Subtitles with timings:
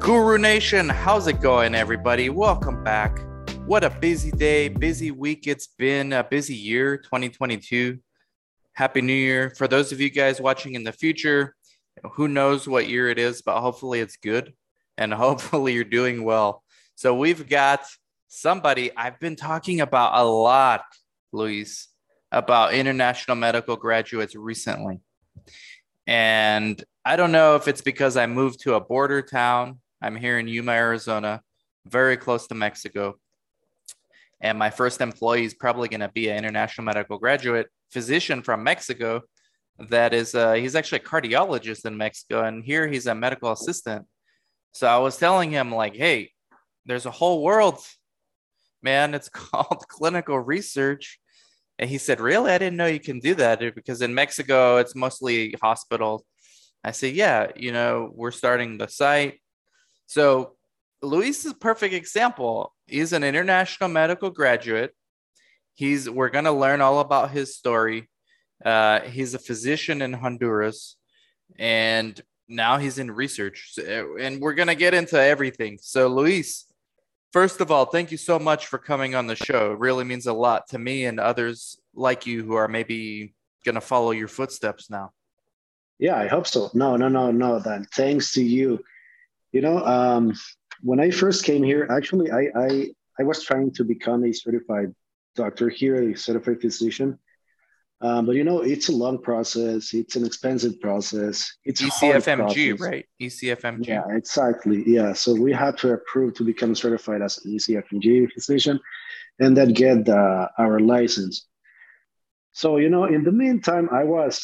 [0.00, 2.30] Guru Nation, how's it going, everybody?
[2.30, 3.20] Welcome back.
[3.66, 7.98] What a busy day, busy week it's been, a busy year 2022.
[8.72, 9.50] Happy New Year.
[9.50, 11.54] For those of you guys watching in the future,
[12.12, 14.54] who knows what year it is, but hopefully it's good
[14.96, 16.62] and hopefully you're doing well.
[16.94, 17.80] So we've got
[18.28, 20.84] somebody I've been talking about a lot,
[21.32, 21.88] Luis,
[22.30, 25.00] about international medical graduates recently.
[26.06, 29.80] And I don't know if it's because I moved to a border town.
[30.00, 31.42] I'm here in Yuma, Arizona,
[31.86, 33.16] very close to Mexico.
[34.40, 38.62] And my first employee is probably going to be an international medical graduate physician from
[38.62, 39.22] Mexico
[39.78, 44.06] that is uh, he's actually a cardiologist in Mexico, and here he's a medical assistant.
[44.72, 46.32] So I was telling him like, hey,
[46.86, 47.78] there's a whole world,
[48.82, 49.14] man.
[49.14, 51.18] It's called clinical research.
[51.78, 52.50] And he said, really?
[52.50, 56.24] I didn't know you can do that because in Mexico it's mostly hospitals.
[56.82, 59.40] I said, yeah, you know, we're starting the site.
[60.08, 60.54] So
[61.00, 62.74] Luis is a perfect example.
[62.88, 64.92] He's an international medical graduate.
[65.74, 68.08] He's we're gonna learn all about his story
[68.64, 70.96] uh, he's a physician in Honduras,
[71.58, 73.78] and now he's in research.
[73.78, 75.78] And we're gonna get into everything.
[75.80, 76.64] So, Luis,
[77.32, 79.72] first of all, thank you so much for coming on the show.
[79.72, 83.80] It really means a lot to me and others like you who are maybe gonna
[83.80, 85.12] follow your footsteps now.
[85.98, 86.70] Yeah, I hope so.
[86.74, 87.58] No, no, no, no.
[87.58, 88.84] Then thanks to you.
[89.52, 90.34] You know, um,
[90.82, 92.88] when I first came here, actually, I, I
[93.18, 94.94] I was trying to become a certified
[95.34, 97.18] doctor here, a certified physician.
[98.00, 99.92] Um, but you know, it's a long process.
[99.92, 101.50] It's an expensive process.
[101.64, 103.04] It's ECFMG, right?
[103.20, 103.86] ECFMG.
[103.86, 104.84] Yeah, exactly.
[104.86, 105.12] Yeah.
[105.14, 108.78] So we had to approve to become certified as an ECFMG physician,
[109.40, 111.46] and then get uh, our license.
[112.52, 114.38] So you know, in the meantime, I was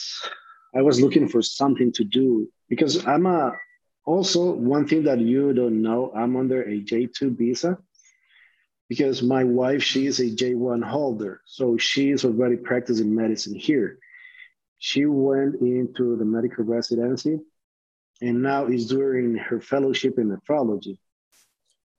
[0.74, 3.52] I was looking for something to do because I'm a
[4.04, 6.12] also one thing that you don't know.
[6.14, 7.78] I'm under a J two visa
[8.88, 11.40] because my wife, she is a J1 holder.
[11.46, 13.98] So she is already practicing medicine here.
[14.78, 17.40] She went into the medical residency
[18.20, 20.98] and now is doing her fellowship in nephrology.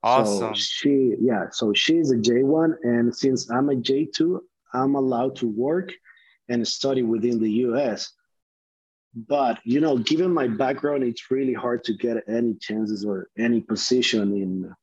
[0.03, 0.53] Awesome.
[0.53, 2.75] So she, yeah, so she's a J1.
[2.83, 4.39] And since I'm a J2,
[4.73, 5.91] I'm allowed to work
[6.47, 8.13] and study within the US.
[9.15, 13.61] But, you know, given my background, it's really hard to get any chances or any
[13.61, 14.75] position in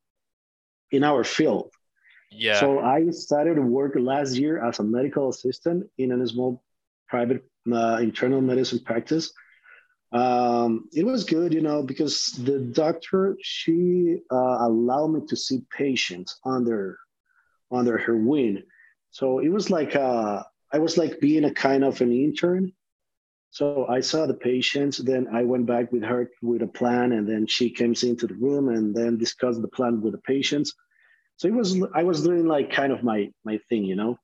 [0.90, 1.70] in our field
[2.34, 2.60] yeah.
[2.60, 6.62] So I started to work last year as a medical assistant in a small
[7.08, 9.32] private uh, internal medicine practice.
[10.12, 15.62] Um, it was good, you know, because the doctor she uh, allowed me to see
[15.76, 16.98] patients under
[17.70, 18.62] under her wing.
[19.10, 20.42] So it was like uh,
[20.72, 22.72] I was like being a kind of an intern.
[23.52, 27.28] So I saw the patients, then I went back with her with a plan, and
[27.28, 30.74] then she comes into the room and then discussed the plan with the patients
[31.36, 34.18] so it was I was doing like kind of my my thing, you know.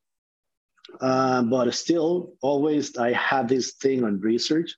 [1.00, 4.74] uh, but still, always I have this thing on research.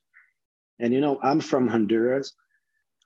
[0.79, 2.33] And you know, I'm from Honduras.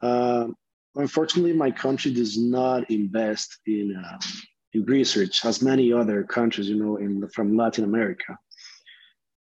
[0.01, 0.47] Uh,
[0.95, 4.19] unfortunately, my country does not invest in uh,
[4.73, 8.37] in research as many other countries, you know, in from Latin America.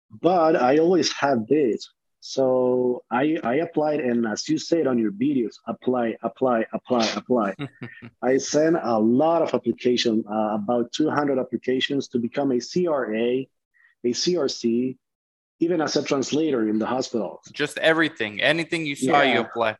[0.09, 1.89] But I always had this.
[2.19, 7.56] So I, I applied, and as you said on your videos, apply, apply, apply, apply.
[8.21, 13.45] I sent a lot of applications, uh, about 200 applications to become a CRA,
[14.04, 14.98] a CRC,
[15.59, 17.42] even as a translator in the hospital.
[17.51, 19.36] Just everything, anything you saw, yeah.
[19.36, 19.77] you apply.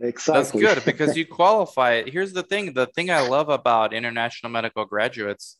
[0.00, 0.62] Exactly.
[0.62, 1.92] That's good because you qualify.
[1.92, 2.08] it.
[2.08, 5.58] Here's the thing: the thing I love about international medical graduates,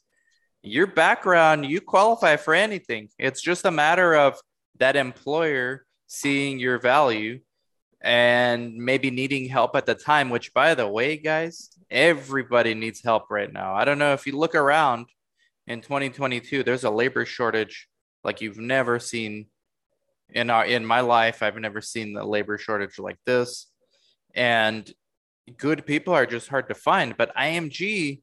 [0.63, 3.09] your background, you qualify for anything.
[3.19, 4.39] It's just a matter of
[4.79, 7.41] that employer seeing your value
[8.01, 13.31] and maybe needing help at the time, which, by the way, guys, everybody needs help
[13.31, 13.75] right now.
[13.75, 15.07] I don't know if you look around
[15.67, 17.89] in 2022, there's a labor shortage
[18.25, 19.47] like you've never seen
[20.29, 21.43] in our in my life.
[21.43, 23.67] I've never seen the labor shortage like this.
[24.35, 24.91] And
[25.57, 27.17] good people are just hard to find.
[27.17, 28.21] But IMG,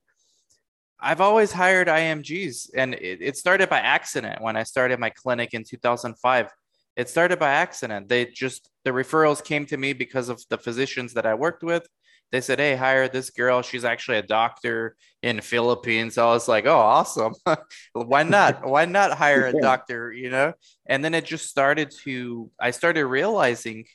[1.00, 5.54] I've always hired IMGs, and it, it started by accident when I started my clinic
[5.54, 6.52] in 2005
[6.98, 8.10] it started by accident.
[8.10, 11.88] They just the referrals came to me because of the physicians that I worked with.
[12.32, 13.62] They said, "Hey, hire this girl.
[13.62, 17.36] She's actually a doctor in Philippines." I was like, "Oh, awesome!
[17.94, 18.66] Why not?
[18.68, 20.54] Why not hire a doctor?" You know.
[20.88, 22.50] And then it just started to.
[22.60, 23.86] I started realizing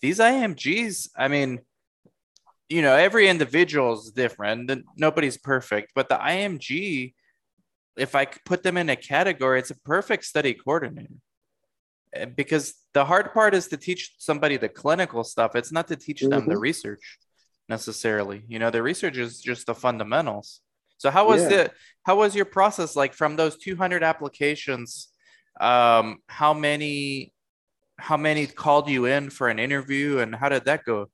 [0.00, 1.10] these IMGs.
[1.16, 1.60] I mean,
[2.68, 4.70] you know, every individual is different.
[4.96, 7.14] Nobody's perfect, but the IMG,
[7.96, 11.14] if I put them in a category, it's a perfect study coordinator
[12.36, 15.56] because the hard part is to teach somebody the clinical stuff.
[15.56, 16.50] It's not to teach them mm-hmm.
[16.50, 17.18] the research
[17.68, 18.42] necessarily.
[18.48, 20.60] You know, the research is just the fundamentals.
[20.98, 21.68] So how was yeah.
[22.04, 25.08] how was your process like from those 200 applications?
[25.60, 27.32] Um, how many
[27.98, 31.10] how many called you in for an interview and how did that go?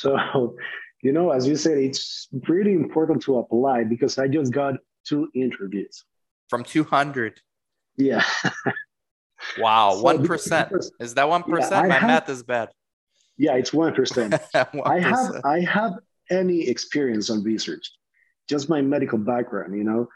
[0.00, 0.56] So,
[1.02, 4.74] you know, as you said, it's pretty important to apply because I just got
[5.04, 6.04] two interviews
[6.48, 7.40] from 200.
[7.96, 8.24] Yeah.
[9.58, 10.68] Wow, one so
[11.00, 11.72] is that one percent?
[11.72, 12.70] Yeah, My have, math is bad.
[13.36, 14.34] Yeah, it's one percent.
[14.54, 15.94] I have I have
[16.30, 17.90] any experience on research,
[18.48, 19.76] just my medical background.
[19.76, 20.08] You know,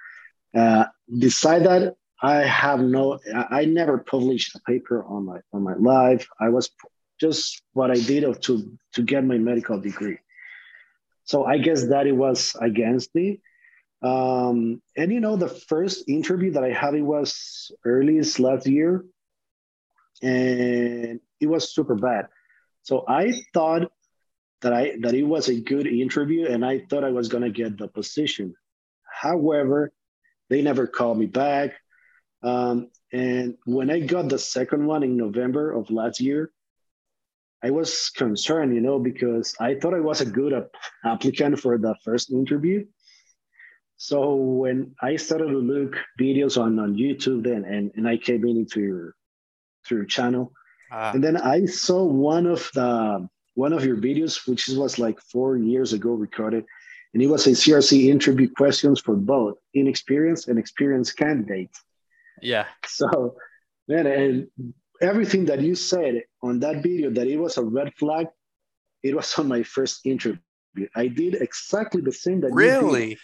[0.55, 0.85] uh,
[1.19, 3.19] beside that, I have no.
[3.35, 6.29] I, I never published a paper on my on my life.
[6.41, 6.71] I was
[7.21, 10.19] just what I did to to get my medical degree.
[11.25, 13.41] So I guess that it was against me.
[14.03, 19.05] Um, and you know, the first interview that I had it was early last year
[20.23, 22.29] and it was super bad.
[22.83, 23.91] So I thought
[24.63, 27.77] that I that it was a good interview, and I thought I was gonna get
[27.77, 28.55] the position.
[29.03, 29.93] However,
[30.49, 31.75] they never called me back.
[32.43, 36.53] Um, and when I got the second one in November of last year,
[37.63, 40.53] I was concerned, you know, because I thought I was a good
[41.05, 42.85] applicant for the first interview.
[43.97, 48.45] So when I started to look videos on, on YouTube then and, and I came
[48.45, 49.15] into your
[49.87, 50.53] through channel.
[50.93, 51.13] Ah.
[51.15, 55.57] And then I saw one of the one of your videos, which was like four
[55.57, 56.65] years ago recorded,
[57.15, 61.83] and it was a CRC interview questions for both inexperienced and experienced candidates.
[62.43, 62.67] Yeah.
[62.87, 63.37] So,
[63.89, 64.49] man, and
[65.01, 68.27] everything that you said on that video that it was a red flag,
[69.03, 70.39] it was on my first interview.
[70.95, 73.19] I did exactly the same that you really.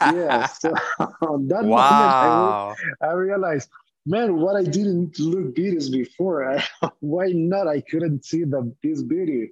[0.00, 0.46] yeah.
[0.46, 0.74] So
[1.22, 2.74] on that wow.
[2.76, 3.70] moment, I, I realized
[4.06, 6.50] man, what I didn't look videos before.
[6.50, 6.64] I,
[7.00, 7.68] why not?
[7.68, 9.48] I couldn't see the this video.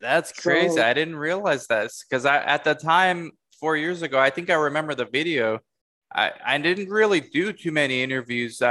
[0.00, 0.76] That's crazy.
[0.76, 4.50] So, I didn't realize this because I at the time four years ago, I think
[4.50, 5.60] I remember the video.
[6.14, 8.62] I, I didn't really do too many interviews.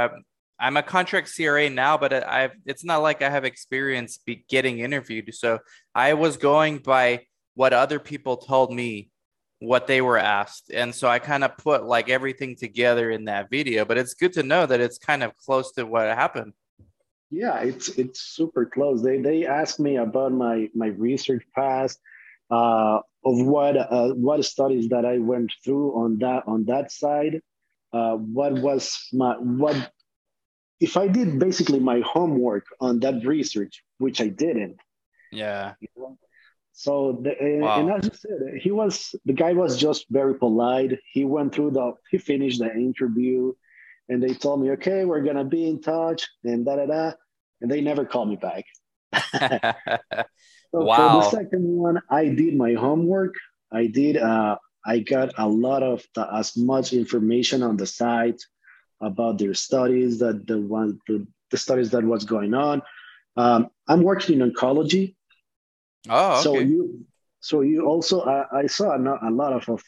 [0.60, 4.80] I'm a contract CRA now, but I've it's not like I have experience be getting
[4.80, 5.32] interviewed.
[5.34, 5.60] So
[5.94, 9.10] I was going by what other people told me
[9.60, 10.70] what they were asked.
[10.72, 14.32] And so I kind of put like everything together in that video, but it's good
[14.34, 16.52] to know that it's kind of close to what happened.
[17.30, 19.02] Yeah, it's it's super close.
[19.02, 22.00] They they asked me about my my research past,
[22.50, 27.42] uh, of what uh, what studies that I went through on that on that side.
[27.92, 29.90] Uh, what was my what
[30.80, 34.78] if I did basically my homework on that research, which I didn't.
[35.32, 35.74] Yeah.
[35.80, 36.18] You know?
[36.72, 37.80] So the, wow.
[37.80, 40.92] and as you said, he was the guy was just very polite.
[41.12, 43.52] He went through the he finished the interview,
[44.08, 47.12] and they told me, okay, we're gonna be in touch, and da da da,
[47.60, 48.64] and they never called me back.
[50.70, 51.20] so wow.
[51.20, 53.34] For the second one, I did my homework.
[53.72, 54.16] I did.
[54.16, 54.56] Uh,
[54.86, 58.40] I got a lot of the, as much information on the site,
[59.00, 62.82] about their studies, that the one the, the studies that was going on.
[63.36, 65.14] Um, I'm working in oncology.
[66.08, 66.42] Oh, okay.
[66.42, 67.04] So you,
[67.40, 69.82] so you also, I, I saw a, a lot of, of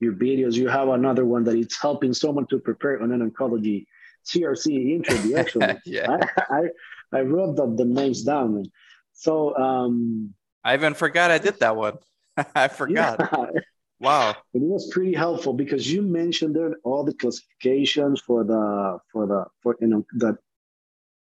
[0.00, 0.54] your videos.
[0.54, 3.86] You have another one that it's helping someone to prepare on an oncology
[4.26, 5.36] CRC interview.
[5.42, 6.68] Actually, yeah, I,
[7.12, 8.64] I, I wrote the, the names down.
[9.12, 10.34] So um,
[10.64, 11.98] I even forgot I did that one.
[12.54, 13.18] I forgot.
[13.32, 13.60] Yeah.
[14.00, 14.36] Wow.
[14.54, 19.44] It was pretty helpful because you mentioned there all the classifications for the for the
[19.62, 20.38] for you know that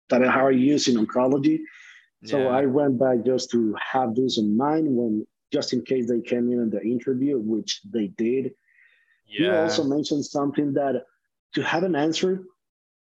[0.09, 1.59] that are used in oncology.
[2.25, 2.47] So yeah.
[2.47, 6.51] I went back just to have this in mind when just in case they came
[6.51, 8.53] in in the interview, which they did.
[9.25, 9.39] Yeah.
[9.39, 11.05] You also mentioned something that
[11.55, 12.43] to have an answer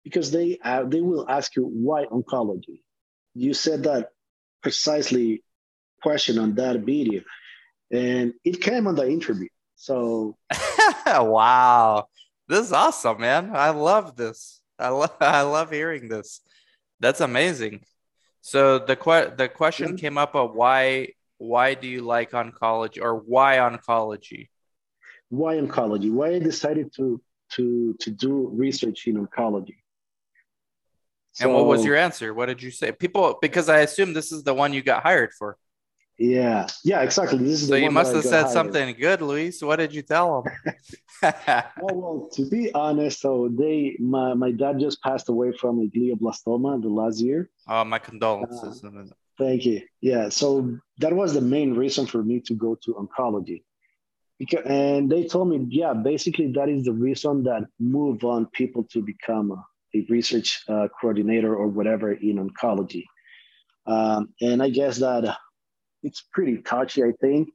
[0.04, 2.82] because they uh, they will ask you why oncology.
[3.34, 4.12] You said that
[4.62, 5.44] precisely
[6.02, 7.22] question on that video,
[7.92, 9.50] and it came on the interview.
[9.76, 10.38] So
[11.06, 12.08] wow,
[12.48, 13.52] this is awesome, man!
[13.54, 14.62] I love this.
[14.80, 16.42] I love I love hearing this.
[17.00, 17.82] That's amazing.
[18.42, 19.96] So the que- the question yeah.
[19.96, 24.50] came up of why why do you like oncology or why oncology?
[25.30, 26.12] Why oncology?
[26.12, 27.22] Why I decided to
[27.54, 29.76] to to do research in oncology.
[31.34, 32.34] So, and what was your answer?
[32.34, 32.94] What did you say?
[32.94, 35.58] People, because I assume this is the one you got hired for.
[36.18, 37.40] Yeah, yeah, exactly.
[37.40, 38.54] This is so you must have said hired.
[38.54, 39.62] something good, Luis.
[39.62, 40.74] What did you tell them?
[41.82, 45.88] well, well, to be honest, so they my, my dad just passed away from a
[45.88, 47.50] glioblastoma the last year.
[47.68, 48.82] Oh, my condolences.
[48.82, 49.04] Uh,
[49.38, 49.82] thank you.
[50.00, 53.64] Yeah, so that was the main reason for me to go to oncology.
[54.40, 58.86] Because, and they told me, yeah, basically that is the reason that move on people
[58.92, 63.04] to become a, a research uh, coordinator or whatever in oncology.
[63.86, 65.38] Um, and I guess that
[66.06, 67.50] it's pretty touchy, I think.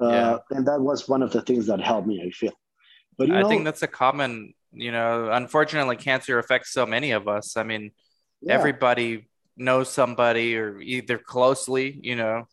[0.00, 0.38] Uh, yeah.
[0.50, 2.52] And that was one of the things that helped me, I feel.
[3.16, 7.28] But I know, think that's a common, you know, unfortunately, cancer affects so many of
[7.28, 7.56] us.
[7.56, 7.92] I mean,
[8.42, 8.54] yeah.
[8.54, 12.46] everybody knows somebody or either closely, you know,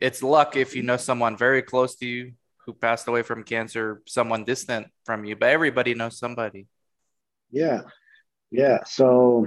[0.00, 2.32] it's luck if you know someone very close to you
[2.64, 6.66] who passed away from cancer, someone distant from you, but everybody knows somebody.
[7.50, 7.82] Yeah.
[8.50, 8.78] Yeah.
[8.84, 9.46] So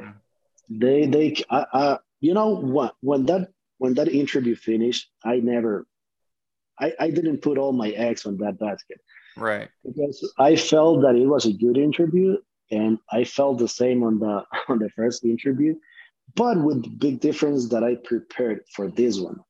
[0.70, 3.50] they, they, I, I you know what, when that,
[3.84, 5.86] when that interview finished, I never,
[6.80, 9.02] I, I didn't put all my eggs on that basket.
[9.36, 9.68] Right.
[9.86, 12.38] Because I felt that it was a good interview
[12.72, 15.76] and I felt the same on the on the first interview,
[16.34, 19.42] but with the big difference that I prepared for this one.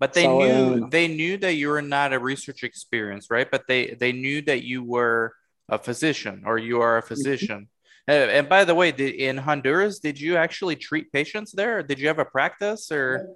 [0.00, 3.48] But they so, knew um, they knew that you were not a research experience, right?
[3.48, 5.32] But they they knew that you were
[5.68, 7.14] a physician or you are a mm-hmm.
[7.14, 7.68] physician.
[8.08, 8.30] Mm-hmm.
[8.36, 11.84] and by the way, did, in Honduras, did you actually treat patients there?
[11.84, 13.28] Did you have a practice or?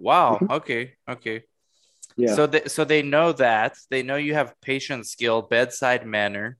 [0.00, 0.36] Wow.
[0.36, 0.52] Mm-hmm.
[0.52, 0.94] Okay.
[1.08, 1.42] Okay.
[2.16, 2.34] Yeah.
[2.34, 6.56] So they, so they know that they know you have patient skill, bedside manner.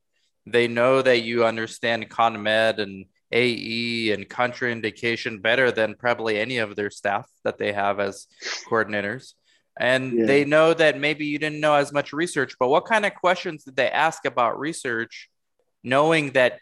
[0.47, 6.77] They know that you understand CONMED and AE and contraindication better than probably any of
[6.77, 8.27] their staff that they have as
[8.69, 9.35] coordinators.
[9.79, 10.27] And yeah.
[10.27, 13.65] they know that maybe you didn't know as much research, but what kind of questions
[13.65, 15.31] did they ask about research,
[15.83, 16.59] knowing that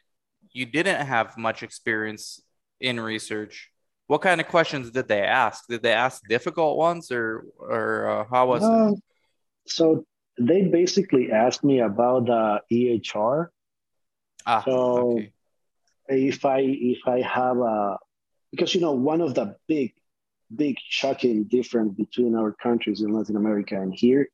[0.53, 2.41] you didn't have much experience
[2.81, 3.71] in research?
[4.09, 5.69] What kind of questions did they ask?
[5.69, 9.03] Did they ask difficult ones, or or uh, how was uh, it?
[9.67, 10.07] So
[10.39, 13.49] they basically asked me about the EHR.
[14.47, 15.33] Ah, so okay.
[16.09, 17.99] if I if I have a
[18.51, 19.93] because you know one of the big
[20.57, 24.31] big shocking difference between our countries in Latin America and here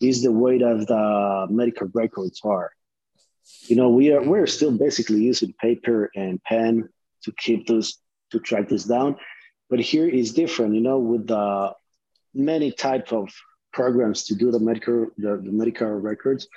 [0.00, 2.70] is the way that the medical records are.
[3.66, 6.88] You know, we are we're still basically using paper and pen
[7.24, 7.98] to keep those
[8.30, 9.16] to track this down.
[9.68, 11.74] But here is different, you know, with the
[12.34, 13.30] many type of
[13.72, 16.48] programs to do the medical the, the medical records.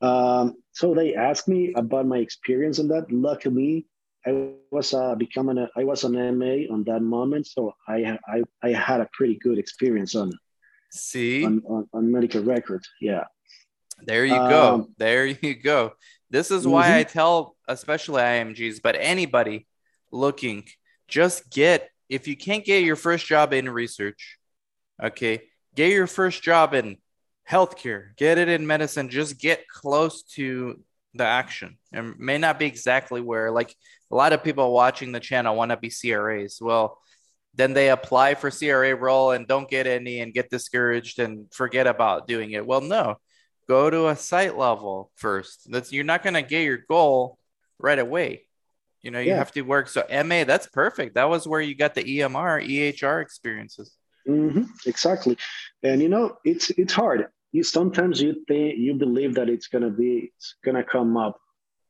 [0.00, 3.10] Um, so they asked me about my experience on that.
[3.10, 3.86] Luckily,
[4.26, 8.42] I was uh, becoming a, I was an MA on that moment, so I I,
[8.62, 10.32] I had a pretty good experience on
[10.92, 12.88] see on, on, on medical records.
[13.00, 13.24] Yeah.
[14.02, 14.88] There you um, go.
[14.98, 15.92] There you go.
[16.30, 16.98] This is why mm-hmm.
[16.98, 19.66] I tell, especially IMGs, but anybody
[20.10, 20.64] looking
[21.08, 24.38] just get if you can't get your first job in research,
[25.02, 25.42] okay,
[25.74, 26.98] get your first job in
[27.48, 30.80] healthcare, get it in medicine, just get close to
[31.14, 31.78] the action.
[31.92, 33.74] It may not be exactly where, like
[34.10, 36.58] a lot of people watching the channel want to be CRAs.
[36.60, 37.00] Well,
[37.54, 41.86] then they apply for CRA role and don't get any and get discouraged and forget
[41.86, 42.66] about doing it.
[42.66, 43.16] Well, no,
[43.66, 45.70] go to a site level first.
[45.70, 47.38] That's you're not going to get your goal
[47.78, 48.45] right away.
[49.06, 49.36] You know, you yeah.
[49.36, 49.88] have to work.
[49.88, 51.14] So MA, that's perfect.
[51.14, 53.96] That was where you got the EMR, EHR experiences.
[54.28, 55.38] Mm-hmm, exactly,
[55.84, 57.28] and you know, it's it's hard.
[57.52, 61.38] You sometimes you think you believe that it's gonna be it's gonna come up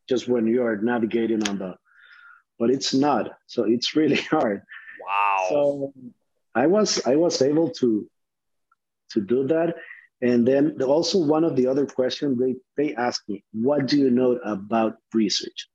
[0.06, 1.74] just when you are navigating on the
[2.58, 3.30] but it's not.
[3.46, 4.62] So it's really hard.
[5.06, 5.46] Wow.
[5.48, 5.92] So
[6.54, 8.06] I was I was able to
[9.12, 9.76] to do that.
[10.22, 14.10] And then also one of the other questions they, they asked me, what do you
[14.10, 15.68] know about research?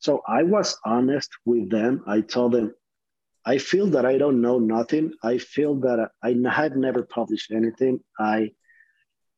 [0.00, 2.02] So I was honest with them.
[2.06, 2.74] I told them,
[3.44, 5.12] I feel that I don't know nothing.
[5.22, 8.00] I feel that I have never published anything.
[8.18, 8.52] I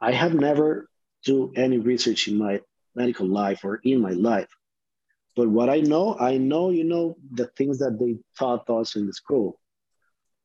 [0.00, 0.88] I have never
[1.24, 2.60] do any research in my
[2.94, 4.48] medical life or in my life.
[5.36, 9.06] But what I know, I know, you know, the things that they taught us in
[9.06, 9.60] the school,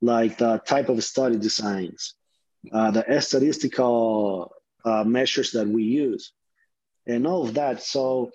[0.02, 2.14] like the type of study designs,
[2.72, 4.54] uh, the statistical
[4.86, 6.32] uh, measures that we use,
[7.06, 7.82] and all of that.
[7.82, 8.32] So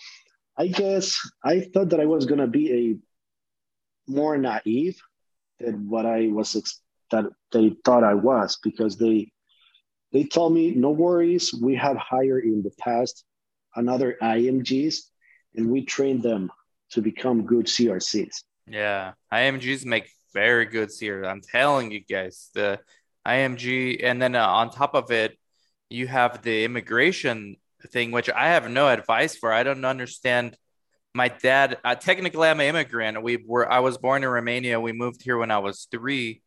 [0.56, 5.00] I guess I thought that I was to be a more naive
[5.58, 6.80] than what I was
[7.10, 9.32] that they thought I was because they
[10.12, 13.24] they told me no worries we have hired in the past
[13.76, 14.96] another IMGs
[15.54, 16.50] and we trained them
[16.90, 18.42] to become good CRCs.
[18.66, 21.26] Yeah, IMGs make very good CRCs.
[21.26, 22.80] I'm telling you guys, the
[23.26, 25.38] IMG, and then uh, on top of it,
[25.88, 27.56] you have the immigration
[27.88, 29.52] thing, which I have no advice for.
[29.52, 30.56] I don't understand.
[31.14, 33.22] My dad, uh, technically, I'm an immigrant.
[33.22, 34.80] We were, I was born in Romania.
[34.80, 36.42] We moved here when I was three,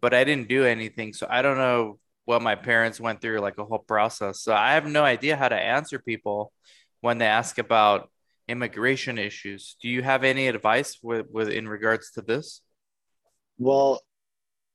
[0.00, 1.14] but I didn't do anything.
[1.14, 4.40] So I don't know what my parents went through, like a whole process.
[4.42, 6.52] So I have no idea how to answer people
[7.00, 8.10] when they ask about
[8.46, 9.76] immigration issues.
[9.80, 12.60] Do you have any advice with, with in regards to this?
[13.58, 14.02] Well,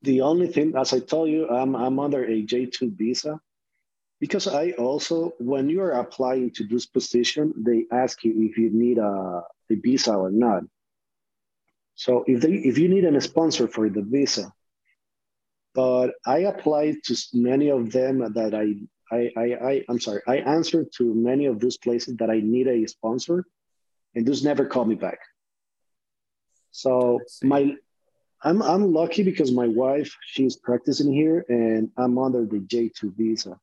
[0.01, 3.39] the only thing, as I told you, I'm, I'm under a J2 visa
[4.19, 8.69] because I also, when you are applying to this position, they ask you if you
[8.71, 10.63] need a, a visa or not.
[11.95, 14.51] So if they if you need a sponsor for the visa,
[15.73, 20.37] but I applied to many of them that I I I, I I'm sorry I
[20.37, 23.45] answered to many of those places that I need a sponsor,
[24.13, 25.19] and those never called me back.
[26.71, 27.77] So my
[28.43, 33.57] I'm I'm lucky because my wife she's practicing here and I'm under the J2 visa.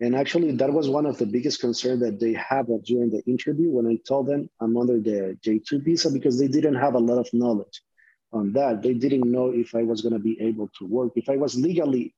[0.00, 3.70] And actually that was one of the biggest concerns that they have during the interview
[3.70, 7.18] when I told them I'm under the J2 visa because they didn't have a lot
[7.18, 7.80] of knowledge
[8.32, 8.82] on that.
[8.82, 11.54] They didn't know if I was going to be able to work, if I was
[11.54, 12.14] legally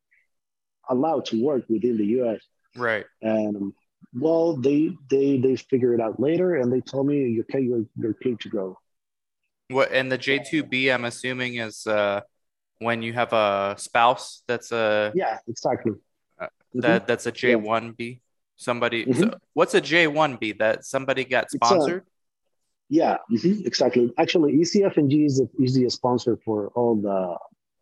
[0.89, 2.41] allowed to work within the US.
[2.77, 3.05] Right.
[3.21, 3.75] And
[4.15, 8.15] well, they they they figured it out later and they told me, okay, you're you're
[8.15, 8.79] clear to go.
[9.69, 12.23] What and the J two B I'm assuming is uh
[12.79, 15.93] when you have a spouse that's a yeah exactly
[16.39, 17.07] uh, that mm-hmm.
[17.07, 18.21] that's a J one B
[18.57, 19.21] somebody mm-hmm.
[19.21, 22.03] so what's a J one B that somebody got sponsored.
[22.03, 22.07] A,
[22.89, 24.13] yeah, mm-hmm, exactly.
[24.17, 27.37] Actually, ECFMG is a, is the sponsor for all the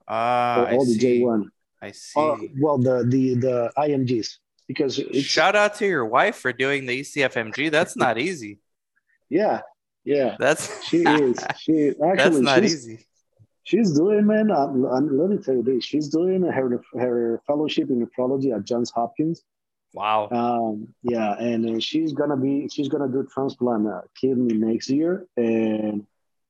[0.08, 1.50] uh, all I the J one.
[1.82, 2.18] I see.
[2.18, 7.00] Uh, well, the the the IMGs because shout out to your wife for doing the
[7.00, 7.70] ECFMG.
[7.70, 8.60] That's not easy.
[9.28, 9.60] yeah,
[10.04, 11.44] yeah, that's she is.
[11.58, 13.06] She actually that's not easy.
[13.64, 14.50] She's doing, man.
[14.50, 15.84] I'm, I'm, let me tell you this.
[15.84, 19.42] She's doing her her fellowship in nephrology at Johns Hopkins.
[19.94, 20.28] Wow.
[20.30, 25.26] Um, yeah, and uh, she's gonna be she's gonna do transplant uh, kidney next year,
[25.36, 26.04] and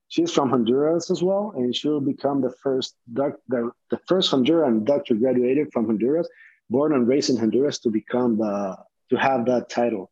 [0.09, 4.83] she's from Honduras as well, and she'll become the first doc, the, the first Honduran
[4.83, 6.27] doctor graduated from Honduras,
[6.69, 8.77] born and raised in Honduras, to become the
[9.11, 10.11] to have that title,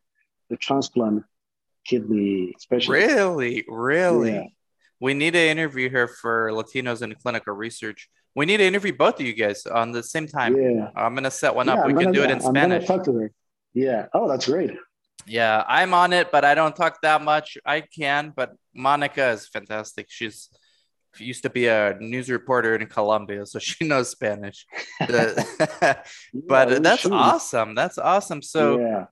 [0.49, 1.23] the transplant
[1.85, 3.07] kidney specialist.
[3.07, 4.33] Really, really.
[4.33, 4.43] Yeah.
[4.99, 8.09] We need to interview her for Latinos in clinical research.
[8.35, 10.55] We need to interview both of you guys on the same time.
[10.55, 10.89] Yeah.
[10.95, 11.87] I'm gonna set one yeah, up.
[11.87, 12.87] we can do it in I'm Spanish.
[12.87, 13.31] talk to her.
[13.73, 14.07] Yeah.
[14.13, 14.71] Oh, that's great.
[15.25, 17.57] Yeah, I'm on it, but I don't talk that much.
[17.65, 20.07] I can, but Monica is fantastic.
[20.09, 20.49] She's
[21.17, 24.65] used to be a news reporter in Colombia, so she knows Spanish.
[24.99, 27.11] but yeah, that's should.
[27.11, 27.75] awesome.
[27.75, 28.41] That's awesome.
[28.41, 29.05] So yeah.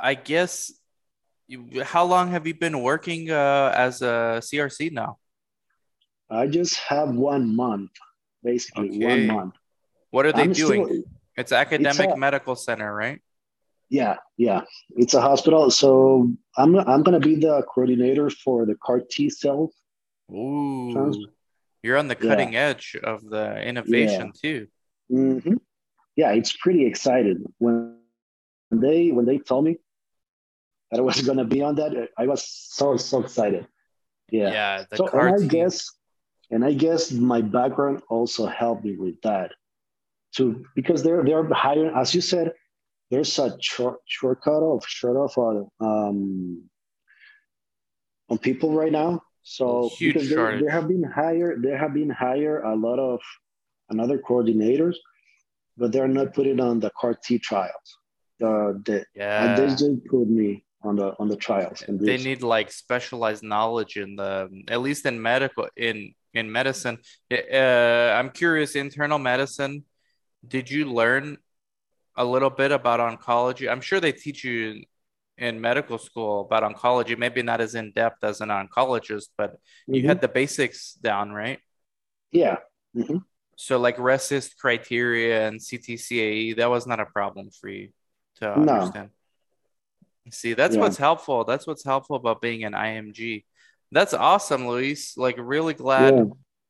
[0.00, 0.72] I guess
[1.48, 5.18] you, how long have you been working uh, as a CRC now?
[6.30, 7.90] I just have one month,
[8.42, 9.26] basically okay.
[9.26, 9.54] one month.
[10.10, 10.86] What are they I'm doing?
[10.86, 11.02] Still,
[11.36, 13.20] it's academic it's a, medical center, right?
[13.88, 14.62] Yeah, yeah.
[14.96, 15.70] It's a hospital.
[15.70, 19.70] So I'm I'm gonna be the coordinator for the CAR T cell.
[20.32, 21.28] Ooh,
[21.82, 22.60] you're on the cutting yeah.
[22.60, 24.50] edge of the innovation yeah.
[24.50, 24.66] too.
[25.12, 25.54] Mm-hmm.
[26.16, 27.98] Yeah, it's pretty exciting when
[28.72, 29.76] they when they told me
[30.90, 32.08] that I was gonna be on that.
[32.18, 33.68] I was so so excited.
[34.30, 34.50] Yeah.
[34.50, 34.84] Yeah.
[34.94, 35.92] so and I guess
[36.50, 39.52] and I guess my background also helped me with that
[40.34, 42.52] too, because they're they're hiring, as you said,
[43.10, 46.62] there's a short shortcut of short of uh, um
[48.28, 49.22] on people right now.
[49.42, 53.20] So because there, there have been hired there have been hired a lot of
[53.88, 54.96] another coordinators,
[55.76, 57.98] but they're not putting on the CAR T trials.
[58.40, 59.54] The the yeah.
[59.56, 61.82] they just put me on the on the trials.
[61.82, 66.98] And they need like specialized knowledge in the at least in medical in in medicine.
[67.30, 69.84] Uh, I'm curious, internal medicine.
[70.46, 71.38] Did you learn
[72.16, 73.70] a little bit about oncology?
[73.70, 74.82] I'm sure they teach you
[75.38, 79.94] in medical school about oncology, maybe not as in depth as an oncologist, but mm-hmm.
[79.94, 81.58] you had the basics down, right?
[82.32, 82.58] Yeah.
[82.96, 83.18] Mm-hmm.
[83.56, 87.90] So like RECIST criteria and CTCAE, that was not a problem for you
[88.36, 89.10] to understand.
[90.26, 90.30] No.
[90.30, 90.80] See, that's yeah.
[90.80, 91.44] what's helpful.
[91.44, 93.44] That's what's helpful about being an IMG.
[93.92, 95.16] That's awesome, Luis.
[95.16, 96.14] Like really glad.
[96.14, 96.24] Yeah.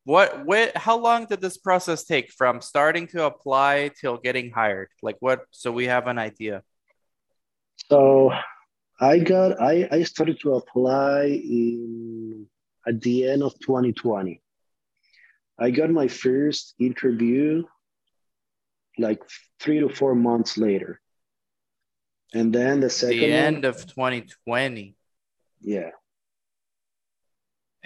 [0.04, 4.88] What what how long did this process take from starting to apply till getting hired?
[5.02, 6.62] Like what so we have an idea.
[7.90, 8.32] So
[9.00, 12.46] I got I, I started to apply in
[12.86, 14.40] at the end of 2020.
[15.58, 17.64] I got my first interview
[18.98, 19.22] like
[19.60, 21.00] three to four months later.
[22.34, 24.96] And then the second the end one, of 2020.
[25.60, 25.90] Yeah.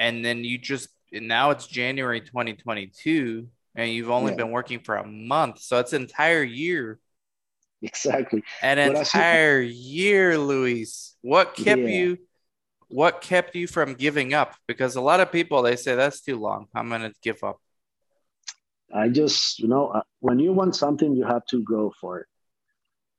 [0.00, 4.38] And then you just now it's January 2022 and you've only yeah.
[4.38, 5.60] been working for a month.
[5.60, 6.98] So it's an entire year.
[7.82, 8.42] Exactly.
[8.62, 11.16] An but entire year, Luis.
[11.20, 11.88] What kept yeah.
[11.88, 12.18] you
[12.88, 14.56] what kept you from giving up?
[14.66, 16.66] Because a lot of people they say that's too long.
[16.74, 17.60] I'm gonna give up.
[18.92, 22.26] I just, you know, uh, when you want something, you have to go for it.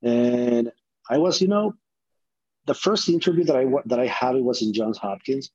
[0.03, 0.71] And
[1.09, 1.75] I was, you know,
[2.65, 5.51] the first interview that I that I had it was in Johns Hopkins.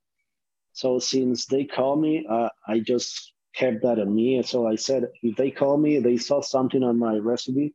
[0.76, 4.36] So since they call me, uh, I just kept that on me.
[4.36, 7.72] And so I said, if they call me, they saw something on my resume.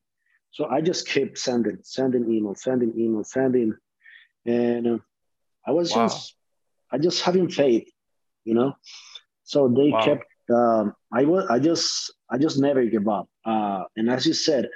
[0.51, 3.73] So I just kept sending, sending email, sending email, sending,
[4.45, 4.97] and uh,
[5.65, 6.05] I was wow.
[6.05, 6.35] just,
[6.91, 7.89] I just having faith,
[8.43, 8.73] you know.
[9.45, 10.05] So they wow.
[10.05, 10.25] kept.
[10.53, 11.45] Um, I was.
[11.49, 12.13] I just.
[12.29, 13.27] I just never give up.
[13.43, 14.69] Uh, and as you said,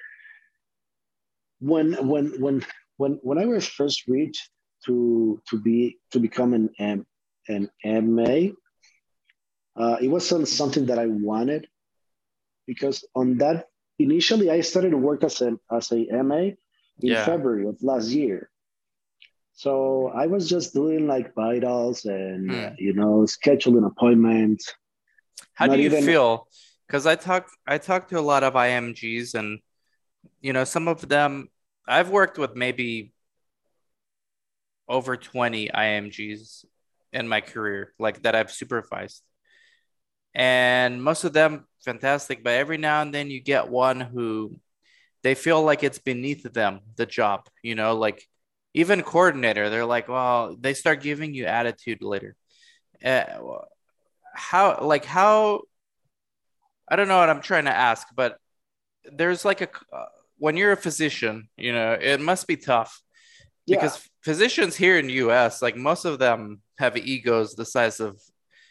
[1.60, 2.66] when when when
[2.98, 4.50] when when I was first reached
[4.86, 7.06] to to be to become an M,
[7.48, 8.52] an MA,
[9.76, 11.68] uh, it wasn't something that I wanted
[12.66, 13.68] because on that
[14.00, 16.58] initially I started to work as a as a MA in
[17.02, 17.26] yeah.
[17.26, 18.50] February of last year.
[19.54, 22.66] So I was just doing like vitals and hmm.
[22.66, 24.74] uh, you know scheduling appointments.
[25.54, 26.04] How do you even...
[26.04, 26.48] feel?
[26.88, 29.60] Because I talk I talk to a lot of IMGs and
[30.42, 31.50] you know some of them
[31.88, 33.14] I've worked with maybe
[34.88, 36.66] over 20 IMGs
[37.14, 39.22] in my career like that I've supervised.
[40.34, 44.60] And most of them fantastic, but every now and then you get one who
[45.24, 48.28] they feel like it's beneath them the job, you know, like
[48.76, 52.36] even coordinator they're like well they start giving you attitude later
[53.04, 53.24] uh,
[54.34, 55.62] how like how
[56.90, 58.38] i don't know what i'm trying to ask but
[59.12, 60.06] there's like a uh,
[60.38, 63.02] when you're a physician you know it must be tough
[63.66, 63.78] yeah.
[63.78, 68.20] because physicians here in us like most of them have egos the size of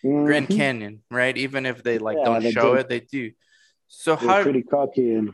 [0.05, 0.25] mm-hmm.
[0.27, 3.31] grand canyon right even if they like yeah, don't show it they do
[3.89, 5.31] so how pretty cocky and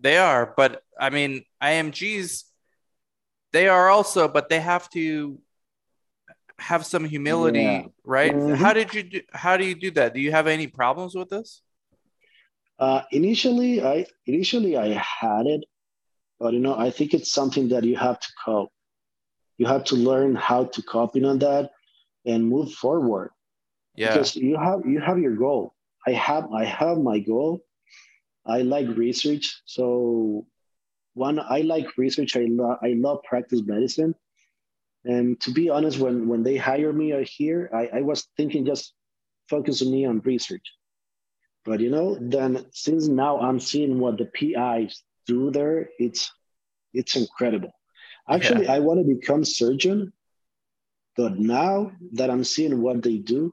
[0.00, 2.44] they are but i mean imgs
[3.52, 5.38] they are also, but they have to
[6.58, 7.82] have some humility, yeah.
[8.04, 8.32] right?
[8.32, 8.54] Mm-hmm.
[8.54, 9.20] How did you do?
[9.32, 10.14] How do you do that?
[10.14, 11.62] Do you have any problems with this?
[12.78, 15.64] Uh, initially, I initially I had it,
[16.38, 18.72] but you know, I think it's something that you have to cope.
[19.60, 21.70] You have to learn how to copy on that
[22.24, 23.30] and move forward.
[23.94, 24.14] Yeah.
[24.14, 25.74] Because you have you have your goal.
[26.06, 27.60] I have I have my goal.
[28.46, 30.46] I like research, so
[31.14, 34.14] one i like research i love i love practice medicine
[35.04, 38.94] and to be honest when when they hire me here i, I was thinking just
[39.48, 40.66] focus on me on research
[41.64, 46.32] but you know then since now i'm seeing what the pis do there it's
[46.94, 47.72] it's incredible
[48.28, 48.74] actually yeah.
[48.74, 50.12] i want to become surgeon
[51.16, 53.52] but now that i'm seeing what they do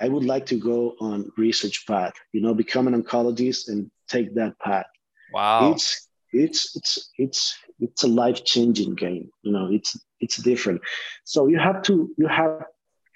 [0.00, 4.34] i would like to go on research path you know become an oncologist and take
[4.34, 4.86] that path.
[5.32, 5.72] Wow.
[5.72, 10.80] It's it's it's it's it's a life changing game you know it's it's different.
[11.24, 12.64] So you have to you have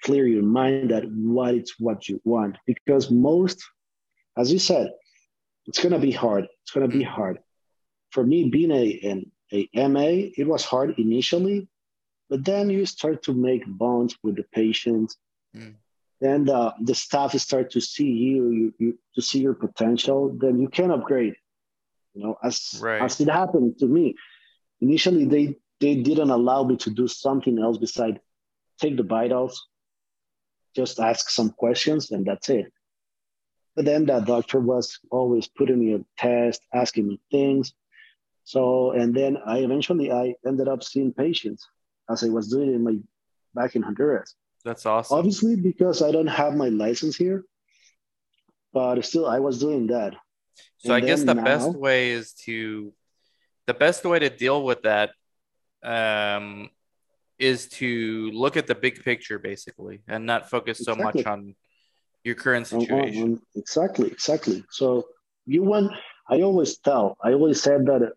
[0.03, 3.59] clear your mind that what it's what you want because most
[4.37, 4.91] as you said
[5.65, 7.39] it's going to be hard it's going to be hard.
[8.11, 11.67] For me being a an a ma it was hard initially
[12.29, 15.17] but then you start to make bonds with the patients
[15.55, 15.73] mm.
[16.21, 20.59] and uh, the staff start to see you, you, you to see your potential then
[20.59, 21.35] you can upgrade
[22.17, 23.01] you know, as right.
[23.01, 24.15] as it happened to me.
[24.81, 28.17] Initially, they they didn't allow me to do something else besides
[28.79, 29.67] take the vitals,
[30.75, 32.71] just ask some questions, and that's it.
[33.75, 37.73] But then that doctor was always putting me a test, asking me things.
[38.47, 41.67] So, and then I eventually I ended up seeing patients.
[42.09, 42.95] as I was doing in my
[43.53, 44.35] back in Honduras.
[44.63, 45.17] That's awesome.
[45.17, 47.43] Obviously, because I don't have my license here,
[48.73, 50.13] but still, I was doing that.
[50.77, 52.93] So and I guess the now, best way is to,
[53.65, 55.11] the best way to deal with that,
[55.83, 56.69] um,
[57.37, 61.21] is to look at the big picture basically, and not focus so exactly.
[61.21, 61.55] much on
[62.23, 63.23] your current situation.
[63.23, 64.63] On, on, exactly, exactly.
[64.71, 65.07] So
[65.45, 65.91] you want.
[66.29, 67.17] I always tell.
[67.23, 68.11] I always said that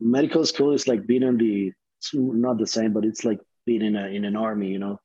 [0.00, 1.72] medical school is like being in the.
[1.98, 4.68] It's not the same, but it's like being in a in an army.
[4.68, 5.00] You know,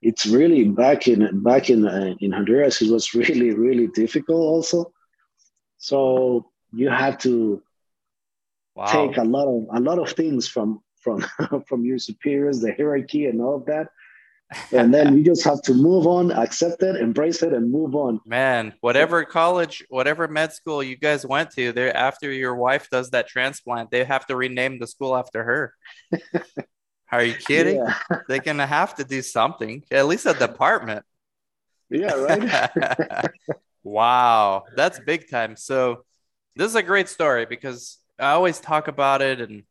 [0.00, 2.82] it's really back in back in uh, in Honduras.
[2.82, 4.92] It was really really difficult also.
[5.78, 7.62] So you have to
[8.74, 8.86] wow.
[8.86, 11.24] take a lot of a lot of things from from
[11.68, 13.88] from your superiors, the hierarchy, and all of that.
[14.72, 18.20] And then you just have to move on, accept it, embrace it, and move on.
[18.24, 23.10] Man, whatever college, whatever med school you guys went to, there after your wife does
[23.10, 25.74] that transplant, they have to rename the school after her.
[27.12, 27.76] Are you kidding?
[27.76, 27.94] Yeah.
[28.28, 31.04] They're gonna have to do something, at least a department.
[31.90, 33.28] Yeah, right.
[33.82, 35.56] wow, that's big time.
[35.56, 36.04] So
[36.56, 39.64] this is a great story because I always talk about it, and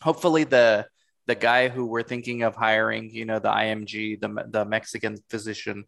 [0.00, 0.86] hopefully the
[1.30, 5.84] the guy who we're thinking of hiring, you know, the IMG, the the Mexican physician,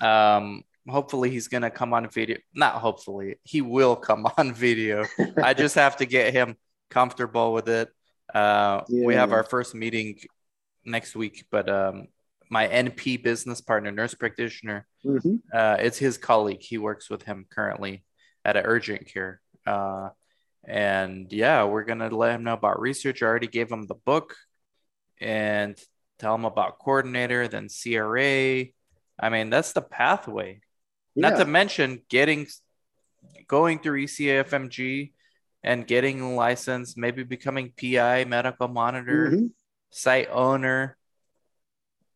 [0.00, 2.38] um, hopefully he's gonna come on video.
[2.54, 5.04] Not hopefully, he will come on video.
[5.42, 6.56] I just have to get him
[6.90, 7.88] comfortable with it
[8.32, 9.06] uh, yeah.
[9.06, 10.18] We have our first meeting
[10.84, 12.08] next week, but um,
[12.50, 15.36] my NP business partner, nurse practitioner, mm-hmm.
[15.52, 16.62] uh, it's his colleague.
[16.62, 18.04] He works with him currently
[18.44, 19.40] at an urgent care.
[19.66, 20.10] Uh,
[20.66, 23.22] and yeah, we're gonna let him know about research.
[23.22, 24.34] I already gave him the book
[25.22, 25.78] and
[26.18, 28.66] tell them about coordinator, then CRA.
[29.18, 30.60] I mean, that's the pathway.
[31.14, 31.30] Yeah.
[31.30, 32.46] Not to mention getting
[33.46, 35.12] going through ECFMG
[35.62, 39.46] and getting a license, maybe becoming PI, medical monitor, mm-hmm.
[39.90, 40.96] site owner.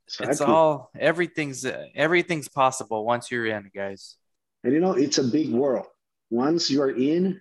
[0.07, 0.33] Exactly.
[0.33, 4.17] It's all everything's everything's possible once you're in, guys.
[4.63, 5.87] And you know, it's a big world.
[6.31, 7.41] Once you're in,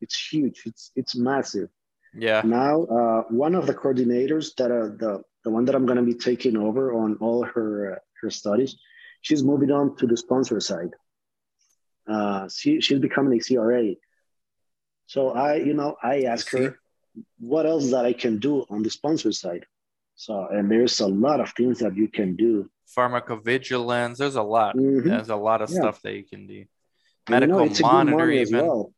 [0.00, 0.62] it's huge.
[0.64, 1.68] It's it's massive.
[2.14, 2.42] Yeah.
[2.44, 6.04] Now, uh, one of the coordinators that are the the one that I'm going to
[6.04, 8.76] be taking over on all her uh, her studies,
[9.22, 10.94] she's moving on to the sponsor side.
[12.08, 13.94] Uh, she she's becoming a CRA.
[15.06, 16.78] So I, you know, I asked her
[17.38, 19.66] what else that I can do on the sponsor side.
[20.14, 22.70] So, and there's a lot of things that you can do.
[22.96, 24.18] Pharmacovigilance.
[24.18, 24.76] There's a lot.
[24.76, 25.08] Mm-hmm.
[25.08, 25.80] There's a lot of yeah.
[25.80, 26.64] stuff that you can do.
[27.28, 28.66] Medical you know, monitor, even.
[28.66, 28.92] Well.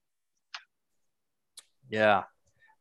[1.89, 2.25] Yeah.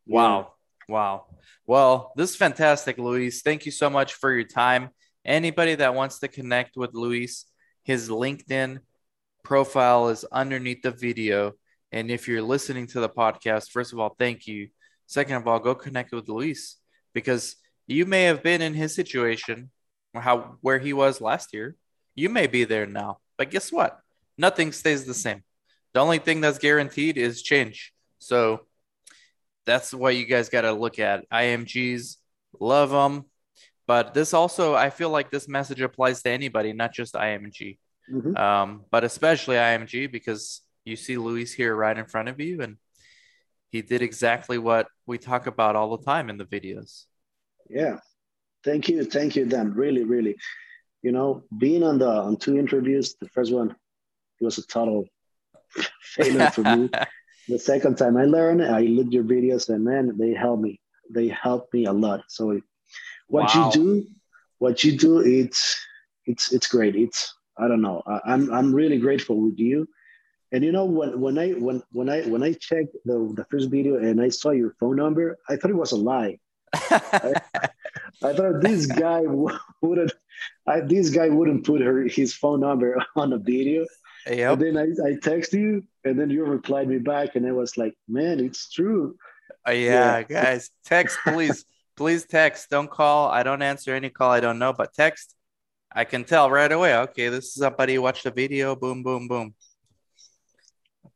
[0.06, 0.54] Wow.
[0.88, 1.26] Wow.
[1.66, 3.42] Well, this is fantastic, Luis.
[3.42, 4.90] Thank you so much for your time.
[5.26, 7.46] Anybody that wants to connect with Luis,
[7.84, 8.80] his LinkedIn
[9.44, 11.54] profile is underneath the video.
[11.92, 14.70] And if you're listening to the podcast, first of all, thank you.
[15.06, 16.78] Second of all, go connect with Luis
[17.14, 17.56] because
[17.88, 19.70] you may have been in his situation
[20.16, 21.76] how where he was last year.
[22.16, 23.18] You may be there now.
[23.38, 24.00] But guess what?
[24.38, 25.44] Nothing stays the same.
[25.94, 27.94] The only thing that's guaranteed is change.
[28.20, 28.62] So
[29.66, 31.30] that's what you guys got to look at.
[31.30, 32.18] IMGs,
[32.60, 33.26] love them.
[33.86, 37.78] But this also, I feel like this message applies to anybody, not just IMG,
[38.12, 38.36] mm-hmm.
[38.38, 42.78] um, but especially IMG because you see Luis here right in front of you, and
[43.72, 47.06] he did exactly what we talk about all the time in the videos.
[47.70, 48.00] Yeah,
[48.64, 49.74] thank you, thank you, Dan.
[49.74, 50.38] Really, really,
[51.02, 53.76] you know, being on the on two interviews, the first one
[54.40, 55.06] it was a total
[56.02, 56.90] failure for me.
[57.48, 60.80] the second time I learned, I looked your videos, and man, they helped me.
[61.10, 62.24] They helped me a lot.
[62.28, 62.60] So,
[63.28, 63.66] what wow.
[63.66, 64.08] you do,
[64.60, 65.80] what you do, it's
[66.26, 66.96] it's it's great.
[66.96, 68.02] It's I don't know.
[68.06, 69.88] I, I'm I'm really grateful with you
[70.54, 73.72] and you know when when I when when I when I checked the the first
[73.72, 76.38] video and I saw your phone number, I thought it was a lie.
[76.74, 77.34] I,
[78.24, 79.22] I, thought this guy
[79.82, 80.14] wouldn't
[80.68, 83.86] I, this guy wouldn't put her his phone number on a video.
[84.28, 84.54] Yep.
[84.54, 87.78] And then I, I text you and then you replied me back and I was
[87.78, 89.18] like, man, it's true.
[89.68, 91.66] Uh, yeah, yeah, guys, text please.
[91.96, 92.70] please text.
[92.70, 93.30] Don't call.
[93.30, 95.36] I don't answer any call I don't know, but text.
[95.96, 96.96] I can tell right away.
[96.96, 98.76] Okay, this is somebody watched the video.
[98.76, 99.54] Boom, boom, boom.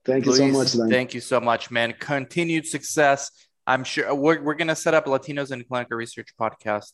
[0.05, 0.75] Thank you so much.
[0.75, 0.89] Man.
[0.89, 1.93] Thank you so much, man.
[1.99, 3.31] Continued success.
[3.65, 6.91] I'm sure we're, we're going to set up Latinos in Clinical Research podcast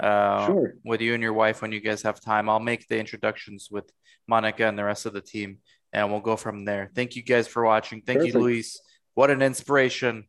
[0.00, 0.74] uh, sure.
[0.84, 2.48] with you and your wife when you guys have time.
[2.48, 3.90] I'll make the introductions with
[4.26, 5.58] Monica and the rest of the team,
[5.92, 6.90] and we'll go from there.
[6.94, 8.02] Thank you guys for watching.
[8.02, 8.34] Thank Perfect.
[8.34, 8.80] you, Luis.
[9.14, 10.28] What an inspiration.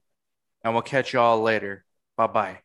[0.63, 1.85] And we'll catch you all later.
[2.15, 2.62] Bye bye.